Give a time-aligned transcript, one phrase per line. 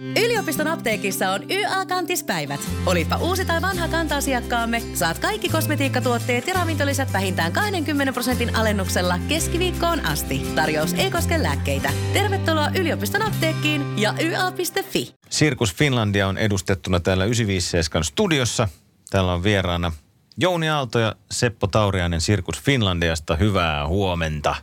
[0.00, 2.60] Yliopiston apteekissa on YA-kantispäivät.
[2.86, 10.06] Olipa uusi tai vanha kanta-asiakkaamme, saat kaikki kosmetiikkatuotteet ja ravintolisät vähintään 20 prosentin alennuksella keskiviikkoon
[10.06, 10.46] asti.
[10.54, 11.90] Tarjous ei koske lääkkeitä.
[12.12, 15.14] Tervetuloa yliopiston apteekkiin ja YA.fi.
[15.30, 18.68] Sirkus Finlandia on edustettuna täällä 957 studiossa.
[19.10, 19.92] Täällä on vieraana
[20.38, 23.36] Jouni Aalto ja Seppo Tauriainen Sirkus Finlandiasta.
[23.36, 24.54] Hyvää huomenta.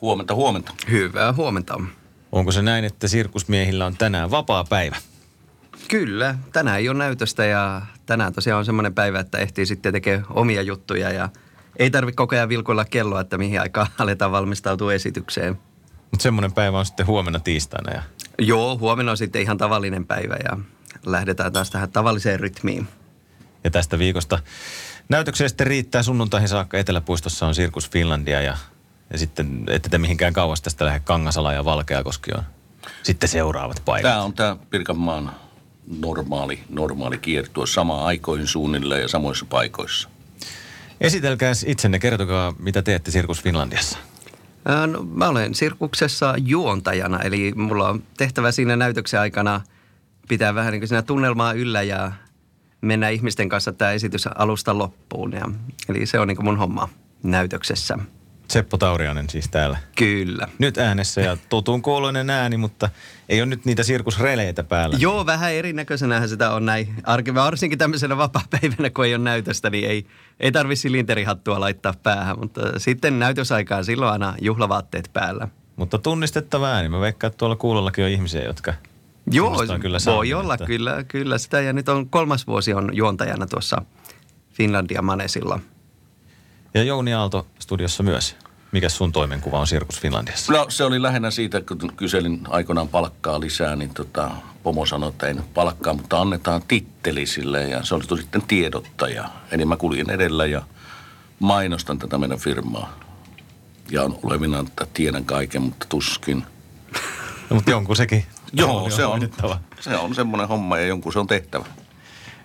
[0.00, 0.72] Huomenta, huomenta.
[0.90, 1.80] Hyvää huomenta.
[2.32, 4.96] Onko se näin, että sirkusmiehillä on tänään vapaa päivä?
[5.88, 10.26] Kyllä, tänään ei ole näytöstä ja tänään tosiaan on semmoinen päivä, että ehtii sitten tekemään
[10.30, 11.28] omia juttuja ja
[11.76, 15.58] ei tarvitse koko ajan vilkuilla kelloa, että mihin aikaan aletaan valmistautua esitykseen.
[16.10, 17.92] Mutta semmoinen päivä on sitten huomenna tiistaina.
[17.92, 18.02] Ja...
[18.38, 20.58] Joo, huomenna on sitten ihan tavallinen päivä ja
[21.06, 22.88] lähdetään taas tähän tavalliseen rytmiin.
[23.64, 24.38] Ja tästä viikosta
[25.08, 26.78] näytöksiä sitten riittää sunnuntaihin saakka.
[26.78, 28.56] Eteläpuistossa on Sirkus Finlandia ja
[29.10, 32.42] ja sitten ette te mihinkään kauas tästä lähde Kangasala ja Valkeakoski on
[33.02, 34.10] sitten seuraavat paikat.
[34.10, 35.32] Tämä on tämä Pirkanmaan
[36.00, 40.08] normaali, normaali kiertue samaan aikoihin suunnilleen ja samoissa paikoissa.
[41.00, 43.98] Esitelkää itsenne, kertokaa mitä teette Sirkus Finlandiassa.
[44.86, 49.60] No, mä olen sirkuksessa juontajana, eli mulla on tehtävä siinä näytöksen aikana
[50.28, 52.12] pitää vähän niin kuin siinä tunnelmaa yllä ja
[52.80, 55.32] mennä ihmisten kanssa tämä esitys alusta loppuun.
[55.32, 55.50] Ja,
[55.88, 56.88] eli se on niin kuin mun homma
[57.22, 57.98] näytöksessä.
[58.50, 59.78] Seppo Taurianen siis täällä.
[59.96, 60.48] Kyllä.
[60.58, 62.88] Nyt äänessä ja totun kuuloinen ääni, mutta
[63.28, 64.96] ei ole nyt niitä sirkusreleitä päällä.
[65.00, 66.94] Joo, vähän erinäköisenähän sitä on näin.
[67.04, 70.06] Arki, varsinkin tämmöisenä vapaa-päivänä, kun ei ole näytöstä, niin ei,
[70.40, 72.38] ei tarvitse silinterihattua laittaa päähän.
[72.38, 75.48] Mutta sitten näytösaikaan silloin aina juhlavaatteet päällä.
[75.76, 76.88] Mutta tunnistettava ääni.
[76.88, 78.74] Mä veikkaan, että tuolla kuulollakin on ihmisiä, jotka
[79.30, 80.66] Joo, kyllä voi olla, että...
[80.66, 81.60] kyllä, kyllä sitä.
[81.60, 83.82] Ja nyt on kolmas vuosi on juontajana tuossa
[84.52, 85.60] Finlandia Manesilla–
[86.74, 88.36] ja Jouni Aalto studiossa myös.
[88.72, 90.52] Mikä sun toimenkuva on Sirkus Finlandiassa?
[90.52, 94.30] No se oli lähinnä siitä, kun kyselin aikoinaan palkkaa lisää, niin tota,
[94.62, 99.28] pomo sanoi, että ei nyt palkkaa, mutta annetaan titteli sille ja se oli sitten tiedottaja.
[99.50, 100.62] Eli mä kuljen edellä ja
[101.38, 102.98] mainostan tätä meidän firmaa.
[103.90, 106.44] Ja on olevina, että tiedän kaiken, mutta tuskin.
[107.50, 108.24] No, mutta jonkun sekin.
[108.52, 109.30] Joo, se on,
[109.80, 111.64] se on semmoinen homma ja jonkun se on tehtävä.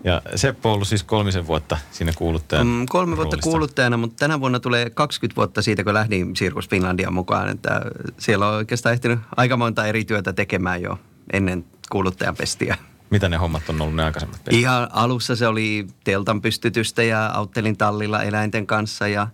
[0.05, 2.69] Ja Seppo on ollut siis kolmisen vuotta siinä kuuluttajana.
[2.69, 3.49] Mm, kolme vuotta roolissa.
[3.49, 7.49] kuuluttajana, mutta tänä vuonna tulee 20 vuotta siitä, kun lähdin Sirkus Finlandia mukaan.
[7.49, 7.81] Että
[8.17, 10.99] siellä on oikeastaan ehtinyt aika monta eri työtä tekemään jo
[11.33, 12.77] ennen kuuluttajan pestiä.
[13.09, 14.61] Mitä ne hommat on ollut ne aikaisemmat pestit?
[14.61, 19.27] Ihan alussa se oli teltan pystytystä ja auttelin tallilla eläinten kanssa ja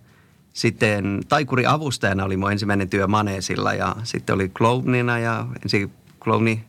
[0.52, 6.64] sitten taikuri avustajana oli mun ensimmäinen työ Maneesilla ja sitten oli klownina ja ensin klowni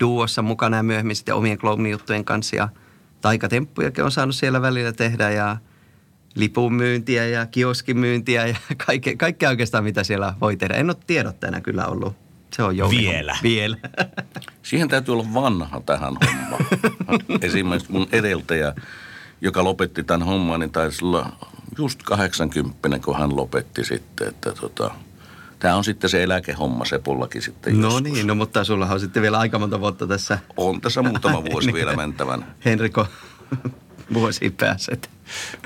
[0.00, 2.68] duossa mukana ja myöhemmin sitten omien klownijuttujen kanssa ja–
[3.20, 5.56] taikatemppujakin on saanut siellä välillä tehdä ja
[6.34, 7.46] lipun myyntiä ja
[7.94, 8.56] myyntiä ja
[8.86, 10.74] kaikkea, kaikkea oikeastaan mitä siellä voi tehdä.
[10.74, 12.16] En ole tiedottajana kyllä ollut.
[12.52, 13.36] Se on jo Vielä.
[13.42, 13.76] Vielä.
[14.62, 16.64] Siihen täytyy olla vanha tähän hommaan.
[17.42, 18.74] Esimerkiksi mun edeltäjä,
[19.40, 21.32] joka lopetti tämän homman, niin taisi olla
[21.78, 24.28] just 80, kun hän lopetti sitten.
[24.28, 24.90] Että tota,
[25.58, 28.02] Tämä on sitten se eläkehomma Sepullakin sitten No joskus.
[28.02, 30.38] niin, no mutta sulla on sitten vielä aika monta vuotta tässä.
[30.56, 31.74] On tässä muutama vuosi niin.
[31.74, 32.46] vielä mentävän.
[32.64, 33.06] Henriko,
[34.14, 35.10] vuosi pääset.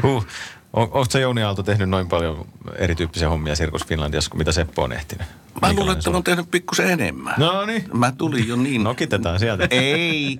[0.02, 0.26] Huh.
[0.72, 5.26] Oletko Jouni Aalto tehnyt noin paljon erityyppisiä hommia Sirkus Finlandiassa kuin mitä Seppo on ehtinyt?
[5.62, 7.34] Mä luulen, että on tehnyt pikkusen enemmän.
[7.38, 7.84] No niin.
[7.92, 8.84] Mä tulin jo niin...
[8.84, 9.66] Nokitetaan sieltä.
[9.70, 10.38] Ei.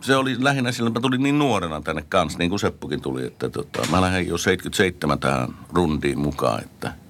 [0.00, 3.26] Se oli lähinnä sillä, että mä tulin niin nuorena tänne kanssa, niin kuin Seppukin tuli,
[3.26, 6.92] että tota, mä lähdin jo 77 tähän rundiin mukaan, että–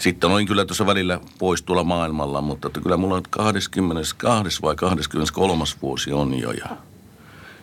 [0.00, 4.76] sitten olin kyllä tuossa välillä pois tuolla maailmalla, mutta että kyllä mulla on 22 vai
[4.76, 6.50] 23 vuosi on jo.
[6.50, 6.76] Ja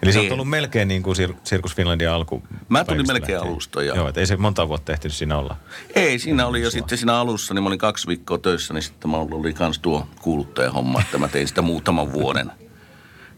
[0.04, 0.34] Eli sä oot niin.
[0.34, 2.44] ollut melkein niin kuin Sirkus Finlandia alku.
[2.70, 3.52] Mä tulin melkein lähtien.
[3.52, 3.84] alusta.
[3.84, 3.96] Ja...
[3.96, 5.56] Joo, ei se monta vuotta ehtinyt siinä olla.
[5.96, 9.12] Ei, siinä oli jo sitten siinä alussa, niin mä olin kaksi viikkoa töissä, niin sitten
[9.12, 12.52] mä oli kans tuo kuuluttajahomma, että mä tein sitä muutaman vuoden.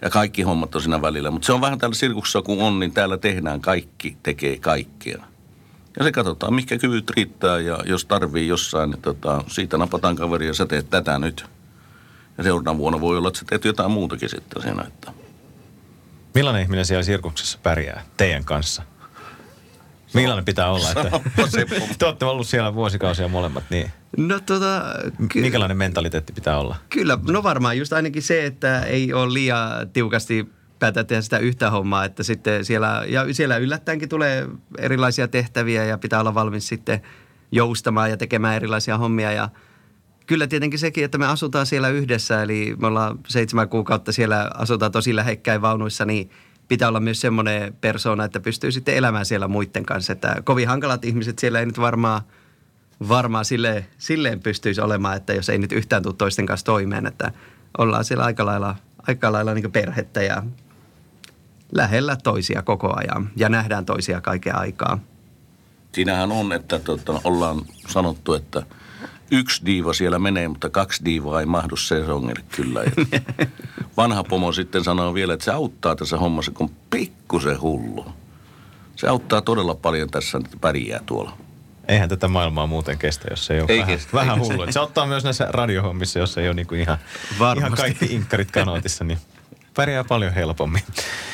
[0.01, 1.31] Ja kaikki hommat on siinä välillä.
[1.31, 5.23] Mutta se on vähän täällä sirkussa kun on, niin täällä tehdään kaikki, tekee kaikkea.
[5.97, 10.47] Ja se katsotaan, mikä kyvyt riittää ja jos tarvii jossain, niin tota, siitä napataan kaveri
[10.47, 11.45] ja sä teet tätä nyt.
[12.37, 14.83] Ja seuraavana vuonna voi olla, että sä teet jotain muutakin sitten siinä.
[14.87, 15.11] Että.
[16.35, 18.83] Millainen ihminen siellä sirkuksessa pärjää teidän kanssa?
[20.13, 20.89] Millainen pitää olla?
[20.89, 21.19] Että
[21.99, 23.91] te olette ollut siellä vuosikausia molemmat, niin.
[24.17, 24.83] No tota...
[25.29, 26.75] Ky- Minkälainen mentaliteetti pitää olla?
[26.89, 31.71] Kyllä, no varmaan just ainakin se, että ei ole liian tiukasti päätä tehdä sitä yhtä
[31.71, 34.47] hommaa, että sitten siellä, ja siellä yllättäenkin tulee
[34.77, 37.01] erilaisia tehtäviä ja pitää olla valmis sitten
[37.51, 39.49] joustamaan ja tekemään erilaisia hommia ja
[40.29, 44.91] Kyllä tietenkin sekin, että me asutaan siellä yhdessä, eli me ollaan seitsemän kuukautta siellä, asutaan
[44.91, 46.29] tosi lähekkäin vaunuissa, niin
[46.67, 50.13] pitää olla myös semmoinen persona, että pystyy sitten elämään siellä muiden kanssa.
[50.13, 52.21] Että kovin hankalat ihmiset siellä ei nyt varmaan,
[53.07, 57.31] varmaan silleen, silleen pystyisi olemaan, että jos ei nyt yhtään tule toisten kanssa toimeen, että
[57.77, 58.75] ollaan siellä aika lailla
[59.07, 60.43] aika lailla niin perhettä ja
[61.71, 64.99] lähellä toisia koko ajan ja nähdään toisia kaiken aikaa.
[65.91, 68.63] Siinähän on, että tota, ollaan sanottu, että
[69.31, 72.83] yksi diiva siellä menee, mutta kaksi diivaa ei mahdu sesongille kyllä.
[72.83, 73.19] Ja
[73.97, 78.05] vanha pomo sitten sanoo vielä, että se auttaa tässä hommassa, kun pikkusen hullu.
[78.95, 81.37] Se auttaa todella paljon tässä, että pärjää tuolla.
[81.87, 84.71] Eihän tätä maailmaa muuten kestä, jos ei ole Ei vähän, kestä, vähän ei hullu.
[84.71, 86.97] Se ottaa myös näissä radiohommissa, jos ei ole niinku ihan,
[87.39, 87.59] Varmasti.
[87.59, 89.19] ihan kaikki inkkarit kanootissa, niin
[89.75, 90.81] pärjää paljon helpommin.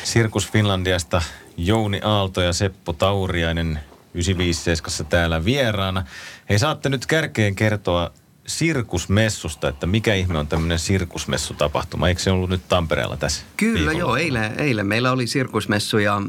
[0.03, 1.21] Sirkus Finlandiasta
[1.57, 3.79] Jouni Aalto ja Seppo Tauriainen
[4.13, 6.03] 957 täällä vieraana.
[6.49, 8.11] Hei, saatte nyt kärkeen kertoa
[8.47, 12.07] sirkusmessusta, että mikä ihme on tämmöinen sirkusmessutapahtuma.
[12.07, 13.99] Eikö se ollut nyt Tampereella tässä Kyllä viikolla?
[13.99, 16.21] joo, eilen, eilen meillä oli sirkusmessu ja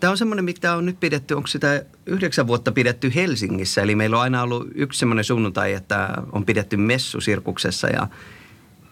[0.00, 3.82] tämä on semmoinen, mitä on nyt pidetty, onko sitä yhdeksän vuotta pidetty Helsingissä.
[3.82, 8.06] Eli meillä on aina ollut yksi semmoinen sunnuntai, että on pidetty messu sirkuksessa ja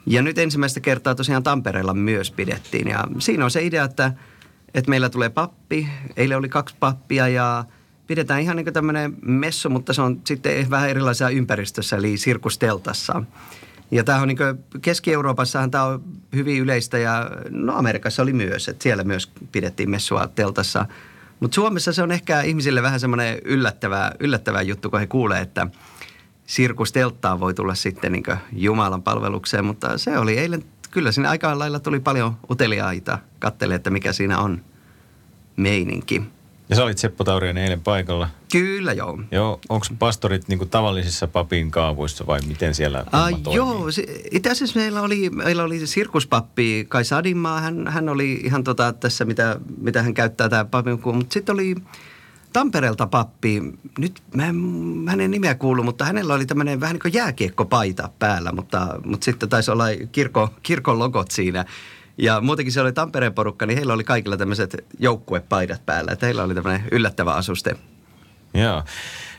[0.07, 2.89] ja nyt ensimmäistä kertaa tosiaan Tampereella myös pidettiin.
[2.89, 4.13] Ja siinä on se idea, että,
[4.75, 5.89] että meillä tulee pappi.
[6.17, 7.65] Eilen oli kaksi pappia ja
[8.07, 13.23] pidetään ihan niin kuin tämmöinen messu, mutta se on sitten vähän erilaisessa ympäristössä, eli sirkusteltassa.
[13.91, 14.39] Ja tämä on niin
[14.83, 16.05] Keski-Euroopassahan tämä on
[16.35, 20.87] hyvin yleistä ja no Amerikassa oli myös, että siellä myös pidettiin messua teltassa.
[21.41, 25.67] Mutta Suomessa se on ehkä ihmisille vähän semmoinen yllättävä, yllättävä juttu, kun he kuulee, että
[26.47, 31.81] sirkustelttaa voi tulla sitten niin Jumalan palvelukseen, mutta se oli eilen, kyllä siinä aika lailla
[31.81, 34.61] tuli paljon uteliaita, kattele, että mikä siinä on
[35.57, 36.23] meininki.
[36.69, 38.29] Ja sä olit Seppo Tauriainen eilen paikalla.
[38.53, 39.21] Kyllä joo.
[39.31, 43.57] Joo, onko pastorit niinku tavallisissa papin kaavuissa vai miten siellä homma toimii?
[43.57, 48.33] joo, se, itse asiassa meillä oli, meillä oli se sirkuspappi Kai Sadinmaa, hän, hän oli
[48.33, 51.75] ihan tota tässä, mitä, mitä hän käyttää tämä pappi, mutta sitten oli
[52.53, 53.63] Tampereelta pappi,
[53.99, 54.57] nyt mä en
[55.09, 59.49] hänen nimeä kuulu, mutta hänellä oli tämmöinen vähän niin kuin jääkiekkopaita päällä, mutta, mutta sitten
[59.49, 61.65] taisi olla kirko, kirkon logot siinä.
[62.19, 66.43] Ja muutenkin se oli Tampereen porukka, niin heillä oli kaikilla tämmöiset joukkuepaidat päällä, että heillä
[66.43, 67.77] oli tämmöinen yllättävä asuste.
[68.55, 68.83] Joo.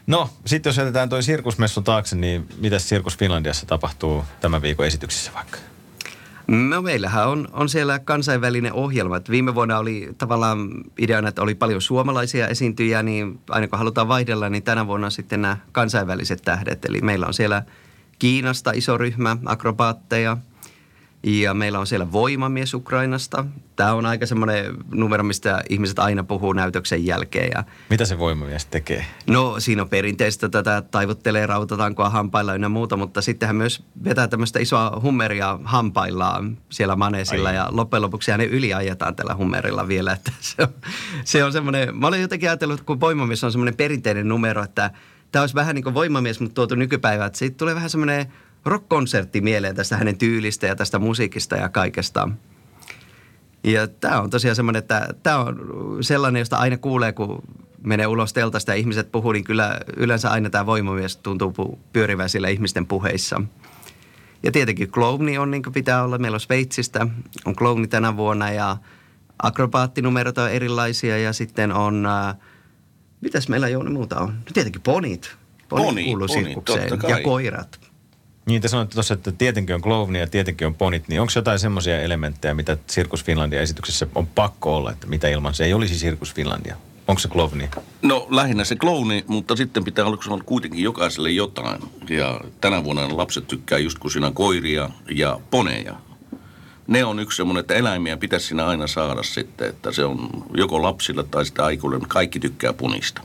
[0.07, 5.31] No, sitten jos jätetään toi sirkusmessu taakse, niin mitä Sirkus Finlandiassa tapahtuu tämän viikon esityksissä
[5.33, 5.57] vaikka?
[6.47, 9.17] No meillähän on, on siellä kansainvälinen ohjelma.
[9.17, 14.07] Et viime vuonna oli tavallaan ideana, että oli paljon suomalaisia esiintyjiä, niin aina kun halutaan
[14.07, 16.85] vaihdella, niin tänä vuonna sitten nämä kansainväliset tähdet.
[16.85, 17.63] Eli meillä on siellä
[18.19, 20.37] Kiinasta iso ryhmä akrobaatteja
[21.23, 23.45] ja meillä on siellä voimamies Ukrainasta.
[23.75, 28.65] Tämä on aika semmoinen numero, mistä ihmiset aina puhuu näytöksen jälkeen ja Mitä se voimamies
[28.65, 29.05] tekee?
[29.27, 34.27] No siinä on perinteistä tätä taivuttelee rautatankoa hampailla ynnä muuta, mutta sitten hän myös vetää
[34.27, 37.55] tämmöistä isoa hummeria hampaillaan siellä maneesilla Ai.
[37.55, 40.13] ja loppujen lopuksi hänen yliajetaan tällä hummerilla vielä.
[40.13, 40.69] Että se, on,
[41.23, 44.91] se on semmoinen, mä olen jotenkin ajatellut, kun voimamies on semmoinen perinteinen numero, että
[45.31, 48.33] tämä olisi vähän niin kuin voimamies, mutta tuotu nykypäivään, että siitä tulee vähän semmoinen
[48.65, 52.29] rock-konsertti mieleen tästä hänen tyylistä ja tästä musiikista ja kaikesta.
[53.63, 55.57] Ja tämä on tosiaan semmoinen, että tämä on
[56.01, 57.43] sellainen, josta aina kuulee, kun
[57.83, 62.47] menee ulos teltasta ja ihmiset puhuu, niin kyllä yleensä aina tämä voimamies tuntuu pyörivän siellä
[62.47, 63.41] ihmisten puheissa.
[64.43, 66.17] Ja tietenkin klouni on niin kuin pitää olla.
[66.17, 67.07] Meillä on Sveitsistä,
[67.45, 68.77] on klouni tänä vuonna ja
[69.43, 72.35] akrobaattinumerot on erilaisia ja sitten on, äh,
[73.21, 74.29] mitäs meillä Jouni muuta on?
[74.29, 75.35] No tietenkin ponit.
[75.69, 77.79] Ponit Ponit, kuuluu ponit, sirkukseen ja koirat.
[78.45, 81.59] Niin te sanoitte tuossa, että tietenkin on klovni ja tietenkin on ponit, niin onko jotain
[81.59, 85.99] semmoisia elementtejä, mitä Sirkus Finlandia esityksessä on pakko olla, että mitä ilman se ei olisi
[85.99, 86.75] Sirkus Finlandia?
[87.07, 87.69] Onko se klovni?
[88.01, 91.81] No lähinnä se klouni, mutta sitten pitää olla kuitenkin jokaiselle jotain.
[92.09, 95.95] Ja tänä vuonna lapset tykkää just kun siinä koiria ja poneja.
[96.87, 100.81] Ne on yksi semmoinen, että eläimiä pitäisi siinä aina saada sitten, että se on joko
[100.81, 103.21] lapsilla tai sitä mutta kaikki tykkää punista.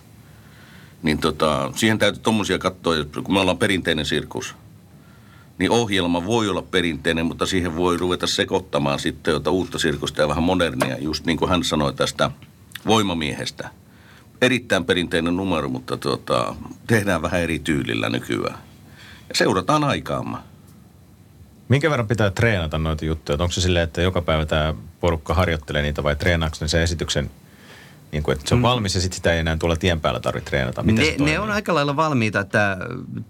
[1.03, 4.55] Niin tota, siihen täytyy tommosia katsoa, kun me ollaan perinteinen sirkus,
[5.59, 10.29] niin ohjelma voi olla perinteinen, mutta siihen voi ruveta sekoittamaan sitten jotain uutta sirkusta ja
[10.29, 12.31] vähän modernia, just niin kuin hän sanoi tästä
[12.87, 13.71] voimamiehestä.
[14.43, 16.55] Erittäin perinteinen numero, mutta tota,
[16.87, 18.59] tehdään vähän eri tyylillä nykyään.
[19.29, 20.39] Ja seurataan aikaamme.
[21.69, 23.39] Minkä verran pitää treenata noita juttuja?
[23.41, 27.31] Onko se silleen, että joka päivä tämä porukka harjoittelee niitä vai treenaako ne sen esityksen,
[28.13, 30.51] niin kuin, että se on valmis ja sitten sitä ei enää tuolla tien päällä tarvitse
[30.51, 30.83] treenata?
[30.83, 32.77] Miten Ne, ne on aika lailla valmiita, että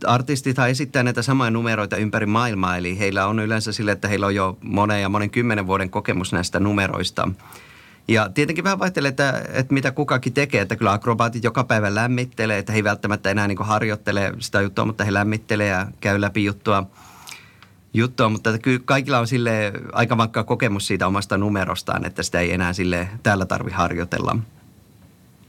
[0.06, 4.34] artistithan esittää näitä samoja numeroita ympäri maailmaa, eli heillä on yleensä sille, että heillä on
[4.34, 7.28] jo monen ja monen kymmenen vuoden kokemus näistä numeroista.
[8.08, 12.58] Ja tietenkin vähän vaihtelee, että, että mitä kukakin tekee, että kyllä akrobaatit joka päivä lämmittelee,
[12.58, 16.44] että he ei välttämättä enää niin harjoittele sitä juttua, mutta he lämmittelee ja käy läpi
[16.44, 16.90] juttua,
[17.94, 22.52] juttua mutta kyllä kaikilla on sille aika vankka kokemus siitä omasta numerostaan, että sitä ei
[22.52, 24.36] enää sille täällä tarvi harjoitella.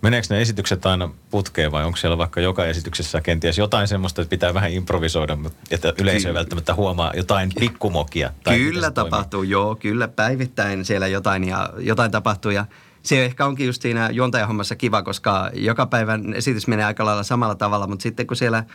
[0.01, 4.29] Meneekö ne esitykset aina putkeen vai onko siellä vaikka joka esityksessä kenties jotain semmoista, että
[4.29, 5.37] pitää vähän improvisoida,
[5.71, 8.31] että yleisö ei välttämättä huomaa jotain pikkumokia?
[8.43, 9.51] Tai kyllä tapahtuu, toimii?
[9.51, 12.65] joo, kyllä päivittäin siellä jotain ja jotain tapahtuu ja
[13.03, 17.55] se ehkä onkin just siinä juontajahommassa kiva, koska joka päivän esitys menee aika lailla samalla
[17.55, 18.63] tavalla, mutta sitten kun siellä–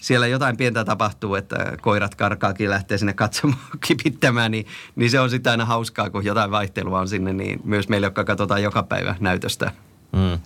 [0.00, 4.66] siellä jotain pientä tapahtuu, että koirat karkaakin lähtee sinne katsomaan kipittämään, niin,
[4.96, 8.24] niin se on sitten aina hauskaa, kun jotain vaihtelua on sinne, niin myös meille, jotka
[8.24, 9.72] katsotaan joka päivä näytöstä.
[10.14, 10.38] Mm.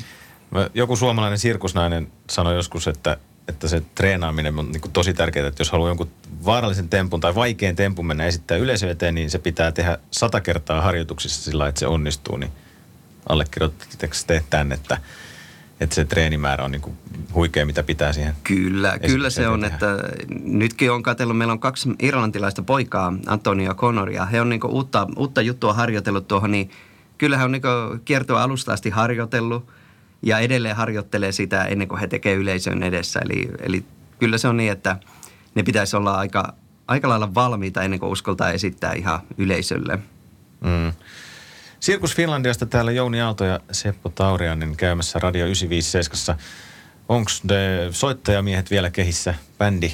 [0.75, 3.16] Joku suomalainen sirkusnainen sanoi joskus, että,
[3.48, 6.10] että se treenaaminen on niin tosi tärkeää, että jos haluaa jonkun
[6.44, 10.82] vaarallisen tempun tai vaikean tempun mennä esittää yleisö eteen, niin se pitää tehdä sata kertaa
[10.82, 12.52] harjoituksissa sillä että se onnistuu, niin
[13.28, 14.98] allekirjoittatteko te tämän, että–
[15.80, 16.96] että se treenimäärä on niin kuin
[17.34, 18.34] huikea, mitä pitää siihen.
[18.44, 19.75] Kyllä, kyllä se on, tehdä.
[19.75, 19.96] että
[20.44, 24.66] nytkin on katsellut, meillä on kaksi irlantilaista poikaa, Antonio ja Connor, ja he on niin
[24.66, 26.70] uutta, uutta juttua harjoitellut tuohon, niin
[27.18, 27.62] kyllä he on niin
[28.04, 29.68] kiertoa alusta asti harjoitellut
[30.22, 33.20] ja edelleen harjoittelee sitä ennen kuin he tekee yleisön edessä.
[33.25, 33.84] Eli, eli
[34.18, 34.96] kyllä se on niin, että
[35.54, 36.52] ne pitäisi olla aika,
[36.87, 39.98] aika lailla valmiita ennen kuin uskaltaa esittää ihan yleisölle.
[40.60, 40.92] Mm.
[41.80, 46.38] Sirkus Finlandiasta täällä Jouni Aalto ja Seppo Taurianen käymässä Radio 957.
[47.08, 49.92] Onko ne soittajamiehet vielä kehissä, bändi?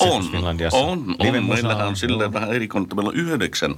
[0.00, 0.24] On,
[0.72, 1.46] on, on.
[1.48, 3.74] Meillähän on silleen vähän erikoinen, että meillä on yhdeksän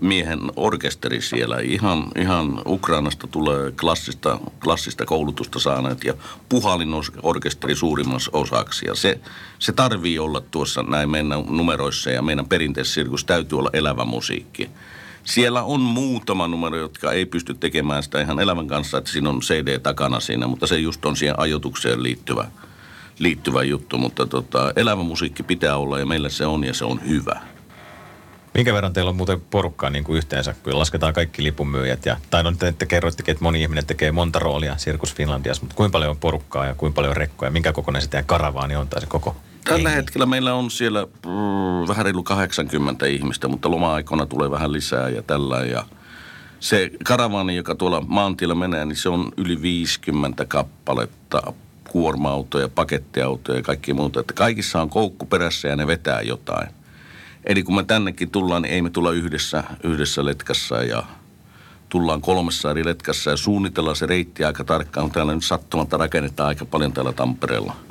[0.00, 1.58] miehen orkesteri siellä.
[1.60, 6.14] Ihan, ihan Ukrainasta tulee klassista, klassista koulutusta saaneet ja
[6.48, 6.88] puhalin
[7.22, 8.86] orkesteri suurimmassa osaksi.
[8.86, 9.20] Ja se,
[9.58, 14.70] se tarvii olla tuossa näin meidän numeroissa ja meidän perinteisessä sirkus täytyy olla elävä musiikki.
[15.24, 19.40] Siellä on muutama numero, jotka ei pysty tekemään sitä ihan elämän kanssa, että siinä on
[19.40, 22.50] CD takana siinä, mutta se just on siihen ajotukseen liittyvä,
[23.18, 23.98] liittyvä juttu.
[23.98, 27.55] Mutta tota, elävä musiikki pitää olla ja meillä se on ja se on hyvä.
[28.56, 32.06] Minkä verran teillä on muuten porukkaa niin kuin yhteensä, kun lasketaan kaikki lipunmyyjät?
[32.06, 35.76] Ja, tai no, te, te kerroittekin, että moni ihminen tekee monta roolia Sirkus Finlandiassa, mutta
[35.76, 37.50] kuinka paljon on porukkaa ja kuinka paljon on rekkoja?
[37.50, 39.96] Minkä kokoinen se teidän karavaani on tai se koko Tällä Ei.
[39.96, 45.22] hetkellä meillä on siellä mm, vähän reilu 80 ihmistä, mutta loma-aikoina tulee vähän lisää ja
[45.22, 45.58] tällä.
[45.58, 45.84] Ja
[46.60, 51.52] se karavaani, joka tuolla maantiellä menee, niin se on yli 50 kappaletta
[51.88, 54.20] kuorma-autoja, pakettiautoja ja kaikki muuta.
[54.20, 56.75] Että kaikissa on koukku perässä ja ne vetää jotain.
[57.46, 61.02] Eli kun me tännekin tullaan, niin ei me tulla yhdessä, yhdessä letkassa ja
[61.88, 65.10] tullaan kolmessa eri letkassa ja suunnitellaan se reitti aika tarkkaan.
[65.10, 67.76] Täällä nyt sattumatta rakennetaan aika paljon täällä Tampereella–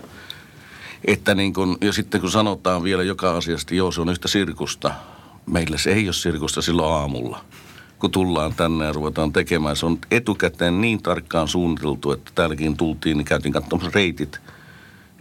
[1.05, 4.91] että niin kun, ja sitten kun sanotaan vielä joka asiasta, joo se on yhtä sirkusta.
[5.45, 7.45] Meillä se ei ole sirkusta silloin aamulla
[7.99, 9.75] kun tullaan tänne ja ruvetaan tekemään.
[9.75, 14.39] Se on etukäteen niin tarkkaan suunniteltu, että täälläkin tultiin, niin käytiin katsomassa reitit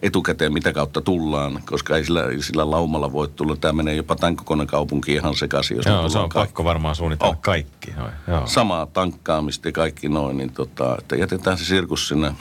[0.02, 3.56] etukäteen, mitä kautta tullaan, koska ei sillä, sillä laumalla voi tulla.
[3.56, 5.76] Tämä menee jopa tämän kokoinen kaupunki ihan sekaisin.
[5.76, 6.48] Jos Joo, se on kaikki.
[6.48, 7.40] pakko varmaan suunnitella oh.
[7.40, 7.90] kaikki.
[7.90, 8.12] Noin.
[8.28, 8.46] Joo.
[8.46, 12.32] Samaa tankkaamista ja kaikki noin, niin tota, että jätetään se sirkus sinne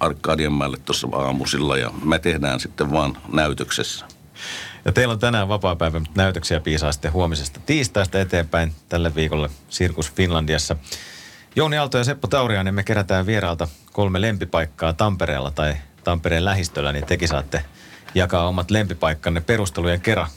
[0.00, 4.06] Arkadianmäelle tuossa aamusilla ja me tehdään sitten vaan näytöksessä.
[4.84, 10.76] Ja teillä on tänään vapaa-päivä näytöksiä piisaa sitten huomisesta tiistaista eteenpäin tälle viikolle Sirkus Finlandiassa.
[11.56, 15.74] Jouni Aalto ja Seppo Tauriainen, me kerätään vieraalta kolme lempipaikkaa Tampereella tai
[16.06, 17.64] Tampereen lähistöllä, niin tekin saatte
[18.14, 20.28] jakaa omat lempipaikkanne perustelujen kerran.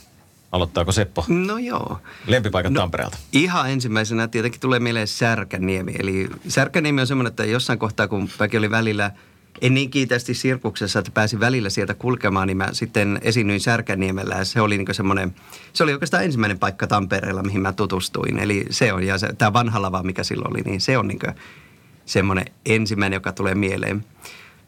[0.52, 1.24] Aloittaako Seppo?
[1.28, 2.00] No joo.
[2.26, 3.18] Lempipaikat no, Tampereelta.
[3.32, 5.94] Ihan ensimmäisenä tietenkin tulee mieleen Särkäniemi.
[5.98, 9.10] Eli Särkäniemi on semmoinen, että jossain kohtaa, kun väki oli välillä–
[9.60, 14.44] en niin kiitästi sirkuksessa, että pääsin välillä sieltä kulkemaan, niin mä sitten esiinnyin Särkäniemellä ja
[14.44, 15.34] se oli niin semmoinen,
[15.72, 18.38] se oli oikeastaan ensimmäinen paikka Tampereella, mihin mä tutustuin.
[18.38, 21.20] Eli se on, ja se, tämä vanha lava, mikä silloin oli, niin se on niin
[22.06, 24.04] semmoinen ensimmäinen, joka tulee mieleen.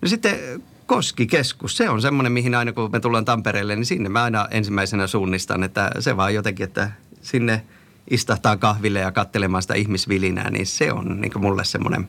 [0.03, 4.23] No sitten Koskikeskus, se on semmoinen, mihin aina kun me tullaan Tampereelle, niin sinne mä
[4.23, 6.91] aina ensimmäisenä suunnistan, että se vaan jotenkin, että
[7.23, 7.65] sinne
[8.11, 12.09] istahtaa kahville ja katselemaan sitä ihmisvilinää, niin se on niin mulle semmoinen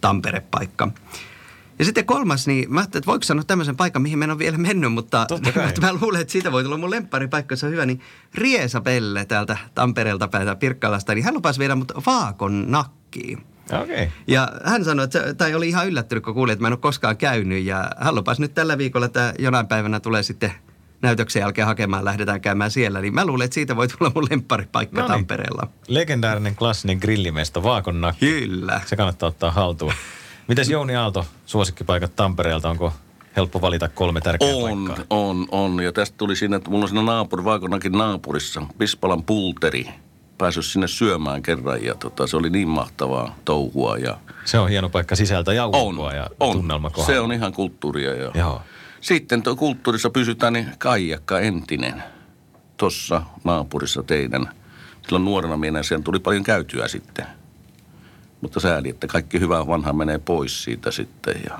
[0.00, 0.88] Tampere-paikka.
[1.78, 4.38] Ja sitten kolmas, niin mä ajattelin, että voiko sanoa tämmöisen paikan, mihin mä en ole
[4.38, 5.26] vielä mennyt, mutta,
[5.66, 7.86] mutta mä luulen, että siitä voi tulla mun lempparipaikka, se on hyvä.
[7.86, 8.00] Niin
[8.34, 13.53] Riesa Pelle täältä Tampereelta päin Pirkkalasta, niin hän lupasi viedä mut Vaakon nakkiin.
[13.72, 14.08] Okay.
[14.26, 17.16] Ja hän sanoi, että tai oli ihan yllättynyt, kun kuuli, että mä en ole koskaan
[17.16, 17.64] käynyt.
[17.64, 20.52] Ja hän lupasi nyt tällä viikolla, että jonain päivänä tulee sitten
[21.02, 23.00] näytöksen jälkeen hakemaan, lähdetään käymään siellä.
[23.00, 25.12] Niin mä luulen, että siitä voi tulla mun lempparipaikka no niin.
[25.12, 25.68] Tampereella.
[25.88, 28.26] Legendaarinen klassinen grillimesto Vaakon nakki.
[28.26, 28.80] Kyllä.
[28.86, 29.92] Se kannattaa ottaa haltuun.
[30.48, 32.92] Mites Jouni Aalto, suosikkipaikat Tampereelta, onko
[33.36, 35.06] helppo valita kolme tärkeää on, paikkaa?
[35.10, 35.82] On, on.
[35.82, 39.88] Ja tästä tuli sinne, että mulla on siinä naapuri, Vaakonakin naapurissa, Pispalan pulteri.
[40.38, 43.96] Päässyt sinne syömään kerran ja tota, se oli niin mahtavaa touhua.
[43.96, 44.18] Ja...
[44.44, 46.56] Se on hieno paikka sisältä ja ulkoa ja on.
[46.56, 47.14] tunnelma kohdalla.
[47.14, 48.14] Se on ihan kulttuuria.
[48.14, 48.30] Ja...
[48.34, 48.62] Joo.
[49.00, 52.02] Sitten tuo kulttuurissa pysytään, niin Kaijakka entinen
[52.76, 54.50] tuossa naapurissa teidän.
[55.02, 57.26] Silloin nuorena miehenä siellä tuli paljon käytyä sitten–
[58.44, 61.34] Mutta sääli, että kaikki hyvä vanha menee pois siitä sitten.
[61.48, 61.58] Ja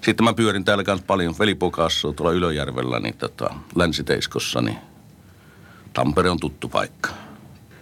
[0.00, 4.78] sitten mä pyörin täällä kanssa paljon velipokassa tuolla Ylöjärvellä, niin tota, Länsiteiskossa, niin
[5.92, 7.10] Tampere on tuttu paikka.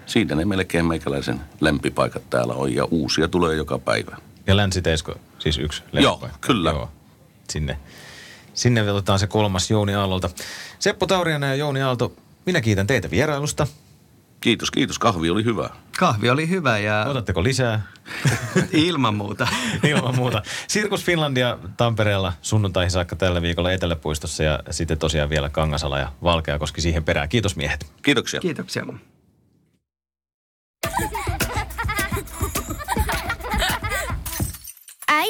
[0.07, 4.17] Siitä ne melkein meikäläisen lempipaikat täällä on ja uusia tulee joka päivä.
[4.47, 6.47] Ja Länsiteisko, siis yksi Joo, lempipaikka.
[6.47, 6.71] kyllä.
[6.71, 6.91] Joo,
[7.51, 7.79] sinne.
[8.55, 10.31] Sinne otetaan se kolmas Jouni Aallolta.
[10.79, 12.13] Seppo Taurianen ja Jouni Aalto,
[12.47, 13.67] minä kiitän teitä vierailusta.
[14.41, 14.99] Kiitos, kiitos.
[14.99, 15.71] Kahvi oli hyvä.
[15.99, 17.83] Kahvi oli hyvä ja Otatteko lisää?
[18.73, 19.49] ilman muuta.
[19.91, 20.43] Ilman muuta.
[20.69, 26.81] Sirkus Finlandia Tampereella sunnuntaihin saakka tällä viikolla Eteläpuistossa ja sitten tosiaan vielä Kangasala ja Valkeakoski
[26.81, 27.29] siihen perään.
[27.29, 27.87] Kiitos miehet.
[28.03, 28.41] Kiitoksia.
[28.41, 28.85] Kiitoksia.